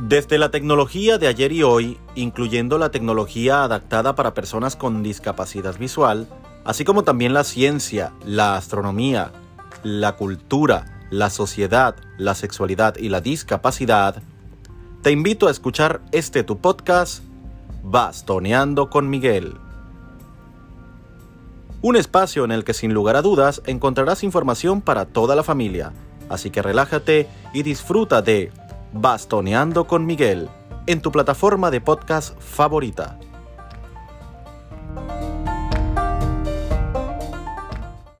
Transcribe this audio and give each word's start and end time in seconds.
Desde 0.00 0.38
la 0.38 0.50
tecnología 0.50 1.18
de 1.18 1.28
ayer 1.28 1.52
y 1.52 1.62
hoy, 1.62 1.98
incluyendo 2.14 2.78
la 2.78 2.90
tecnología 2.90 3.62
adaptada 3.62 4.14
para 4.14 4.34
personas 4.34 4.74
con 4.74 5.02
discapacidad 5.02 5.78
visual, 5.78 6.26
así 6.64 6.84
como 6.84 7.04
también 7.04 7.34
la 7.34 7.44
ciencia, 7.44 8.12
la 8.24 8.56
astronomía, 8.56 9.32
la 9.82 10.16
cultura, 10.16 11.06
la 11.10 11.30
sociedad, 11.30 11.94
la 12.16 12.34
sexualidad 12.34 12.96
y 12.96 13.10
la 13.10 13.20
discapacidad, 13.20 14.22
te 15.02 15.10
invito 15.10 15.46
a 15.46 15.50
escuchar 15.50 16.00
este 16.10 16.42
tu 16.42 16.58
podcast, 16.58 17.22
Bastoneando 17.84 18.88
con 18.88 19.10
Miguel. 19.10 19.54
Un 21.82 21.96
espacio 21.96 22.44
en 22.44 22.52
el 22.52 22.62
que 22.62 22.74
sin 22.74 22.94
lugar 22.94 23.16
a 23.16 23.22
dudas 23.22 23.60
encontrarás 23.66 24.22
información 24.22 24.80
para 24.80 25.04
toda 25.04 25.34
la 25.34 25.42
familia, 25.42 25.92
así 26.28 26.50
que 26.50 26.62
relájate 26.62 27.28
y 27.52 27.64
disfruta 27.64 28.22
de 28.22 28.52
Bastoneando 28.94 29.86
con 29.86 30.04
Miguel 30.04 30.50
en 30.86 31.00
tu 31.00 31.10
plataforma 31.10 31.70
de 31.70 31.80
podcast 31.80 32.38
favorita. 32.38 33.18